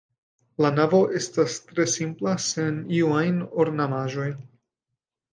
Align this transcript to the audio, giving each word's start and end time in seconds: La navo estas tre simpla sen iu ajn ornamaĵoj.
La 0.65 0.69
navo 0.75 1.01
estas 1.17 1.57
tre 1.71 1.85
simpla 1.95 2.33
sen 2.45 2.79
iu 3.01 3.11
ajn 3.19 3.37
ornamaĵoj. 3.65 4.27